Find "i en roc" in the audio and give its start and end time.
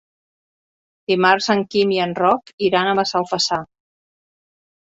1.97-2.51